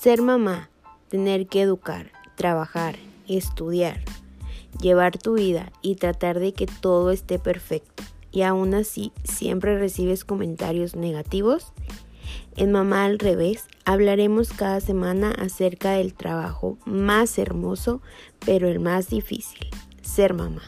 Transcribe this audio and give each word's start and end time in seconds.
Ser 0.00 0.22
mamá, 0.22 0.70
tener 1.10 1.46
que 1.46 1.60
educar, 1.60 2.10
trabajar, 2.34 2.96
estudiar, 3.28 4.00
llevar 4.80 5.18
tu 5.18 5.34
vida 5.34 5.72
y 5.82 5.96
tratar 5.96 6.40
de 6.40 6.54
que 6.54 6.64
todo 6.64 7.10
esté 7.10 7.38
perfecto. 7.38 8.02
Y 8.32 8.40
aún 8.40 8.72
así 8.72 9.12
siempre 9.24 9.78
recibes 9.78 10.24
comentarios 10.24 10.96
negativos. 10.96 11.74
En 12.56 12.72
Mamá 12.72 13.04
al 13.04 13.18
revés 13.18 13.66
hablaremos 13.84 14.54
cada 14.54 14.80
semana 14.80 15.32
acerca 15.32 15.90
del 15.90 16.14
trabajo 16.14 16.78
más 16.86 17.36
hermoso, 17.36 18.00
pero 18.46 18.68
el 18.68 18.80
más 18.80 19.10
difícil, 19.10 19.68
ser 20.00 20.32
mamá. 20.32 20.62